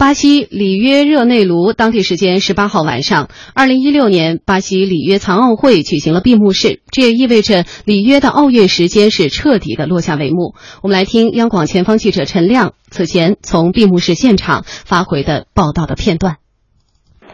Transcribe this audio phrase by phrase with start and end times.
[0.00, 10.54] 巴西里约热内卢当地时间十八号晚上，二零一六年巴西里约残奥会举行了闭幕式，这也意味着里约的奥运时间是彻底的落下帷幕。
[10.82, 16.38] 我们来听央广前方记者陈亮此前从闭幕式现场发回的报道的片段。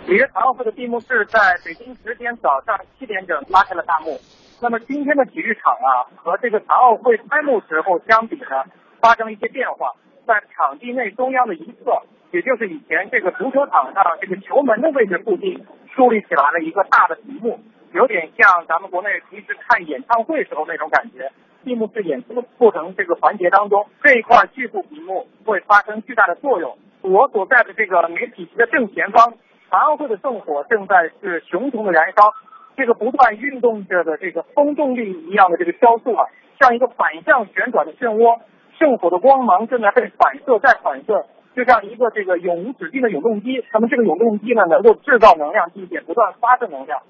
[0.09, 4.19] 里约残奥会的闭幕式在北京时间早上七点整拉开了大幕。
[4.61, 8.67] 那么今天的体育场啊，和这个残奥会开幕时候相比呢，
[9.01, 9.95] 发生了一些变化。
[10.27, 12.03] 在场地内中央的一侧，
[12.37, 17.59] 也就是以前这个足球场上这个球门的位置附近，树立起来了一个大的屏幕，
[17.93, 21.33] 有点像咱们国内平时看演唱会时候那种感觉。
[21.65, 26.77] 闭幕式演出过程这个环节当中，这一块巨幅屏幕会发生巨大的作用。
[27.01, 29.33] 我所在的这个媒体席的正前方，
[29.71, 32.35] 残奥会的圣火正在是熊熊的燃烧，
[32.77, 36.27] 这个不断运动着的这个风动力一样的这个雕塑啊，
[36.61, 38.41] 像一个反向旋转的漩涡。
[38.79, 41.25] 圣火的光芒正在被反射再反射，
[41.57, 43.65] 就像一个这个永无止境的永动机。
[43.73, 47.01] 那么这个永动机呢，能够制造能量，并且不断发射能量。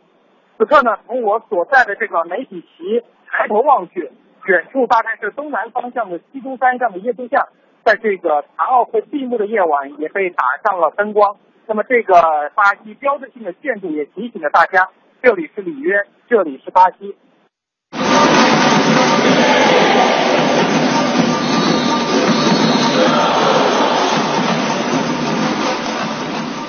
[0.57, 4.13] 此刻呢，从我所在的这个媒体席抬头望去，
[4.47, 7.49] 远处大概是东南方向的基督山上的耶稣像，
[7.85, 11.37] 在这个残奥会闭幕的夜晚也被打上了灯光。
[11.67, 12.15] 那么这个
[12.55, 14.89] 巴西标志性的建筑也提醒了大家，
[15.21, 17.17] 这里是里约，这里是巴西。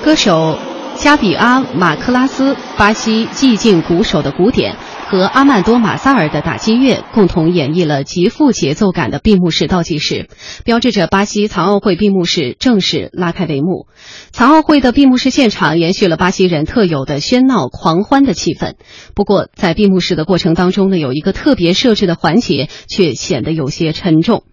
[0.07, 0.57] 歌手
[0.95, 4.77] 加比阿马克拉斯、巴西寂静鼓手的鼓点
[5.09, 10.29] 和阿曼多马萨尔的打击乐共同演绎了极富节奏感的闭幕式倒计时，
[10.63, 13.87] 标志着巴西残奥会闭幕式正式拉开帷幕。
[14.31, 18.75] 残奥会的闭幕式现场延续了巴西人特有的喧闹狂欢的气氛。
[19.13, 24.43] 不过，在闭幕式的过程当中呢，有一个特别设置的环节却显得有些沉重。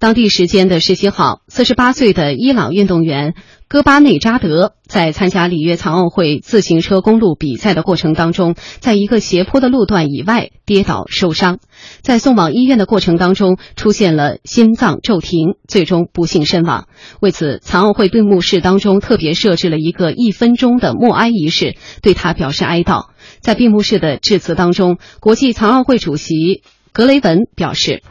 [0.00, 3.34] 当地时间的十七号，四十八岁的伊朗运动员
[3.68, 11.58] 戈巴内扎德在参加里约残奥会自行车公路比赛的过程当中，在一个斜坡的路段以外跌倒受伤，
[12.00, 16.88] 在送往医院的过程当中出现了心脏骤停，最终不幸身亡。
[17.20, 23.08] 为此，残奥会闭幕式当中特别设置了一个一分钟的默哀仪式，对他表示哀悼。
[23.40, 26.62] 在闭幕式的致辞当中，国际残奥会主席
[26.94, 28.02] 格雷文表示。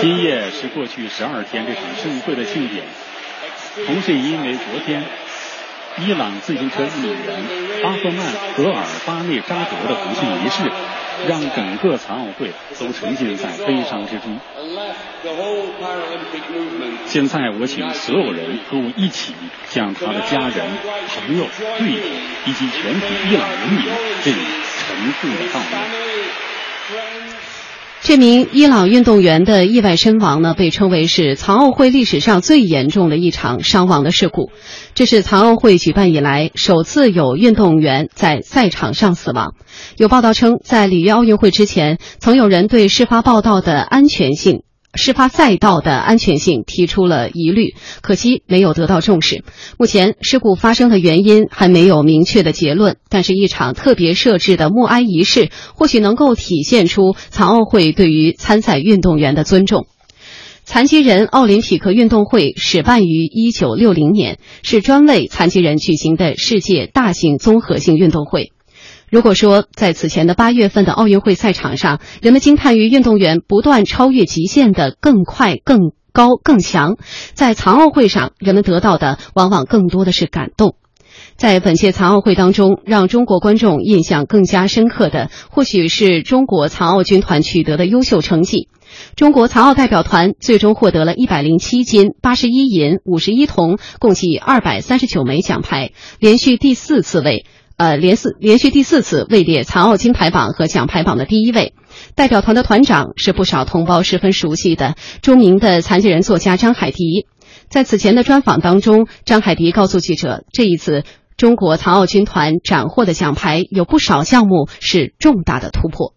[0.00, 2.84] 今夜是过去十二天这场盛会的庆典，
[3.86, 5.04] 同时因为昨天
[5.98, 7.26] 伊朗自行车运动员
[7.84, 8.26] 阿赫曼·
[8.56, 10.70] 格尔巴内扎德的不幸离世，
[11.28, 14.38] 让整个残奥会都沉浸在悲伤之中。
[17.06, 19.34] 现在我请所有人和我一起
[19.66, 20.66] 向他的家人、
[21.08, 21.46] 朋友、
[21.78, 22.00] 队友
[22.46, 23.84] 以及全体伊朗人民
[24.22, 24.64] 致以。
[24.86, 27.53] 沉痛的悼念。
[28.04, 34.50] 这名伊朗运动员的意外身亡呢，被称为是残奥会历史上最严重的一场伤亡的事故。
[34.94, 39.54] 这是残奥会举办以来首次有运动员在赛场上死亡。
[39.96, 44.64] 有报道称，在里约奥运会之前，曾有人对事发报道的安全性。
[44.94, 49.44] 事发赛道的安全性提出了疑虑，可惜没有得到重视。
[49.78, 59.86] 目前事故发生的原因还没有明确的结论，但是一场特别设置的默哀仪式或许能够体现出残奥会对于参赛运动员的尊重。
[60.66, 68.50] 残疾人奥林匹克运动会始办于一九六零年，是专为残疾人举行的世界大型综合性运动会。
[69.10, 76.96] 如果说在此前的八月份的奥运会赛场上，人们惊叹于运动员不断超越极限的更快、更高、更强，
[77.34, 80.76] 在残奥会上，人们得到的往往更多的是感动。
[81.36, 88.68] 在本届残奥会当中，让中国观众印象更加深刻的，或许是中国残奥军团取得的优秀成绩。
[89.16, 95.90] 中国残奥代表团最终获得了一百零七金、八十一银、五十一铜，共计二百三十九枚奖牌，
[96.20, 97.44] 连续第四次为。
[97.76, 101.74] 呃，连四连续第四次位列残奥金牌榜和奖牌榜的第一位。
[102.14, 107.26] 代表团的团长是不少同胞十分熟悉的著名的残疾人作家张海迪。
[107.68, 111.02] 在此前的专访当中，张海迪告诉记者，这一次
[111.36, 116.14] 中国残奥军团斩获的奖牌有不少项目是重大的突破。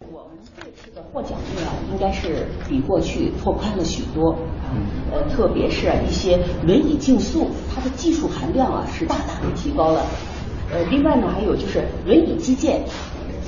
[0.00, 4.38] 我们这次的获奖率啊，应该是比过去拓宽了许多。
[5.10, 10.06] 呃，特别是一些轮椅竞速，它的技术含量啊是大大的提高了。
[10.72, 12.82] 呃，另外呢，还有就是轮椅击剑，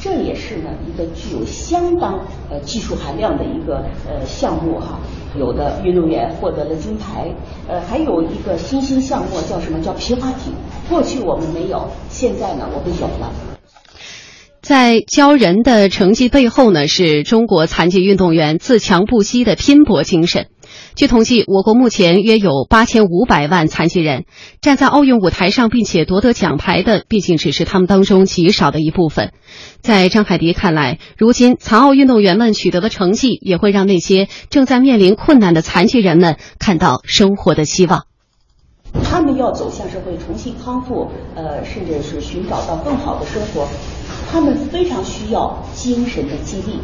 [0.00, 2.20] 这也是呢一个具有相当
[2.50, 4.98] 呃技术含量的一个呃项目哈。
[5.38, 7.32] 有的运动员获得了金牌，
[7.68, 10.52] 呃，还有一个新兴项目叫什么叫皮划艇？
[10.88, 13.32] 过去我们没有，现在呢我们有了。
[14.60, 20.48] 在骄人的成绩背后呢，是中国残疾运动员自强不息的拼搏精神。
[20.94, 24.24] 据统计，我国目前约有八千五百万残疾人，
[24.60, 29.32] 站在奥运舞台上并且夺得奖牌的，毕竟只是他们当中极少的一部分。
[29.80, 38.04] 在张海迪看来，如今残奥运动员们取得的成绩，也会让那些正在面临困难的残疾人们看到生活的希望。
[39.04, 43.68] 他们要走向社会，重新康复，呃，甚至是寻找到更好的生活，
[44.30, 46.80] 他们非常需要精神的激励，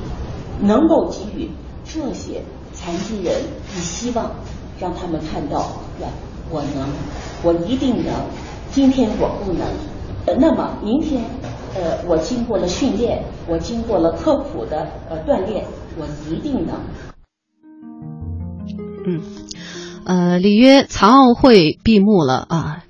[0.61, 1.51] 能够给予
[1.85, 2.43] 这些。
[2.87, 3.35] 残疾人
[3.75, 4.31] 你希望
[4.79, 5.59] 让他们看到，
[6.01, 6.07] 呀，
[6.49, 6.87] 我能，
[7.43, 8.15] 我一定能。
[8.71, 9.67] 今天我不能，
[10.27, 11.25] 呃，那么明天，
[11.75, 15.65] 呃，我经过了训练，我经过了刻苦的呃锻炼，
[15.99, 16.77] 我一定能。
[19.05, 19.21] 嗯，
[20.05, 22.85] 呃，里约残奥会闭幕了啊。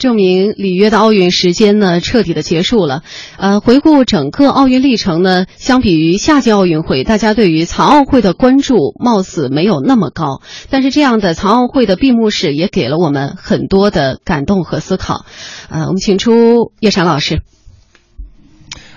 [0.00, 3.02] 证明里约的奥运时间呢彻底的结束了，
[3.36, 10.40] 呃，回顾整个奥运历程呢，相比于夏季奥运会，大家对于残奥会的关注貌似没有那么高。
[10.70, 15.26] 但是这样的残奥会的闭幕式也给了我们很多的感动和思考。
[15.68, 17.42] 呃，我们请出叶闪老师。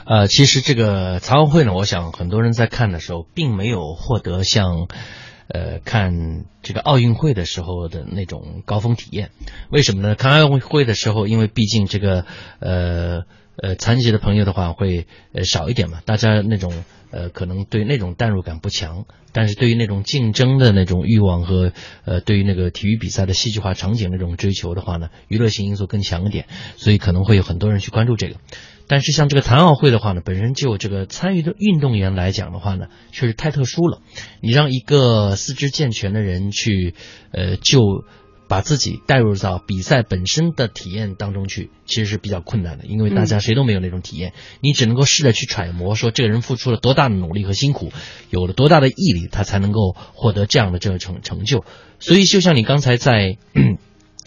[0.05, 4.87] 呃，其实这个残奥会呢，我想很多人在看的时候，并没有获得像。
[5.47, 9.29] 呃，看这个奥运会的时候的那种高峰体验，
[9.69, 10.15] 为什么呢？
[10.15, 12.25] 看奥运会的时候，因为毕竟这个
[12.59, 13.23] 呃
[13.57, 21.73] 呃残疾的朋友的话会呃少一点嘛，大家那种呃可能对那种代入感不强，但是对于那种竞争的那种欲望和
[22.05, 26.47] 呃对于那个体育比赛的戏剧化场景那种追求的话呢，娱乐性因素更强一点，
[26.77, 28.37] 所以可能会有很多人去关注这个。
[28.87, 34.01] 但是像这个残奥会的话呢，本身就这个参与的运动员来讲的话呢，确实太特殊了。
[34.41, 36.93] 你让一个四肢健全的人去，
[37.31, 37.79] 呃，就
[38.47, 44.33] 把自己带入到比赛本身的体验当中去，其实是比较困难的，因为大家谁都没有那种体验。
[44.59, 47.91] 你只能够试着去揣摩，说这个人付出了多大的努力和辛苦，
[48.29, 51.63] 有了多大的毅力，他才能够获得这样的这个成成就。
[51.99, 53.37] 所以，就像你刚才在。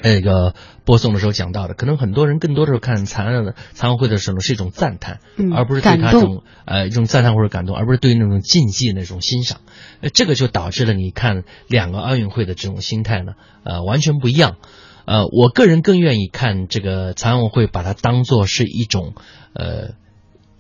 [0.02, 0.54] 那个
[0.84, 5.20] 播送的时候讲到的，可能很多人更多的时候看残奥的残奥会的时候是一种赞叹，
[5.54, 9.60] 而不是对他这种呃一种赞叹或者感动，而不是对那种竞技的那种欣赏。
[10.02, 13.32] 呃，这个就导致了你看两个奥运会的这种心态呢，
[13.64, 14.58] 呃，完全不一样。
[15.06, 19.14] 呃，我个人更愿意看这个残奥会，把它当做是一种
[19.54, 19.94] 呃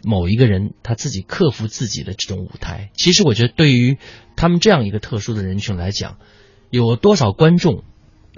[0.02, 2.90] 某一个人他自己克服自己的这种舞台。
[2.94, 3.98] 其实我觉得对于
[4.34, 6.16] 他们这样一个特殊的人群来讲，
[6.70, 7.84] 有多少观众？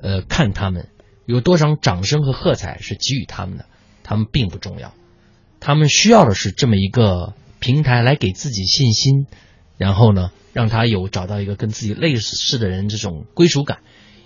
[0.00, 0.89] 呃，看他们
[1.27, 3.67] 有多少掌声和喝彩是给予他们的，
[4.03, 4.95] 他们并不重要，
[5.61, 9.27] 他们需要的是这么一个平台来给自己信心，
[9.77, 13.79] 然后呢，让他有找到一个跟自己类似的人这种归属感，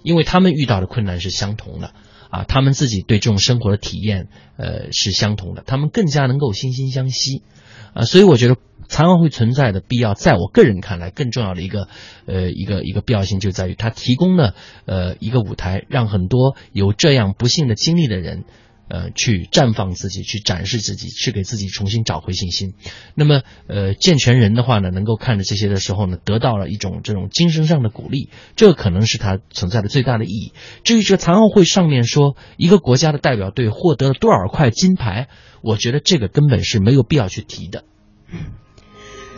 [0.03, 1.95] 因为他们遇到的困难是相同的
[2.31, 7.43] 啊，他们自己对这种生活的体验呃是相同的，他们更加能够惺惺相惜
[7.95, 8.57] 啊，所以我觉得。
[8.89, 11.89] 残奥会存在的必要，在我个人看来，更重要的一个，
[12.27, 14.55] 呃，一个一个必要性就在于它提供了
[14.87, 18.45] 呃一个舞台，让很多有这样不幸的经历的人，
[18.89, 22.75] 呃，去绽放自己，去展示自己，去给自己重新找回信心。
[23.15, 30.53] 那么，呃，健全人的话呢，能够看着这些的时候呢，得到了一种这种精神上的鼓励，这可能是它存在的最大的意义。
[30.85, 35.29] 至于这个残奥会上面说一个国家的代表队获得了多少块金牌，
[35.63, 37.85] 我觉得这个根本是没有必要去提的。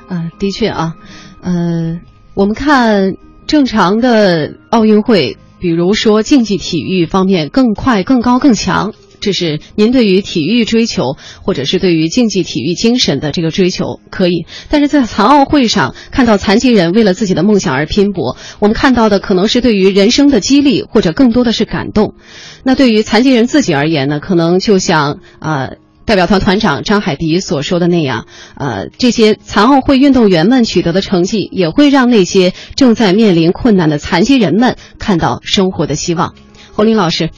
[0.09, 0.95] 啊，的确啊，
[1.41, 2.01] 呃，
[2.35, 14.45] 我们看正常的奥运会，比如说竞技体育方面更快、更高、更强，这是您对于体育追求，或者是对于竞技体育精神的这个追求可以。
[14.69, 22.15] 但是在残奥会上看到残疾人为了自己的梦想而拼搏，我们看到的可能是对于人生的激励，或者更多的是感动。
[22.63, 25.71] 那对于残疾人自己而言呢，可能就像啊。
[26.07, 36.35] 代表团团长张海迪所说的那样，呃，这些残奥会运动员们取得的成绩，也会让那些正在面临困难的残疾人们看到生活的希望。
[36.73, 37.31] 侯林老师，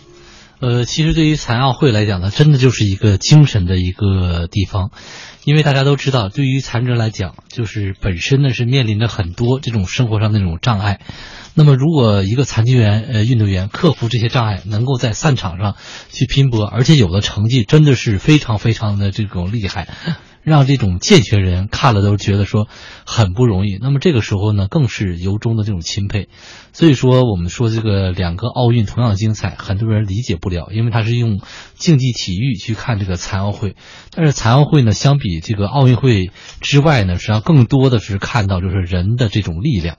[0.67, 4.91] 呃，其实对于残奥会来讲呢，真的就是一个精神的一个地方，
[5.45, 10.99] 因为大家都知道，对于残疾人来讲，就是本身呢是面临着很多这种生活上的那种障碍。
[11.55, 15.77] 那么，如果一个残疾人呃运动员克服这些障碍，能够在赛场上
[16.11, 19.87] 去拼搏，而且有的成绩真的是非常非常的这种厉害，
[20.47, 22.69] 让这种健全人看了都觉得说
[23.05, 23.79] 很不容易。
[23.83, 26.29] 那么这个时候呢，更是由衷的这种钦佩。
[26.73, 31.41] 所以说，我们说这个两个奥运同样精彩，很多人理解不了，因为他是用
[31.75, 33.75] 竞技体育去看这个残奥会。
[34.13, 39.99] 但是残奥会呢，相比这个奥运会之外呢，实际上更多的是看到就是人的这种力量。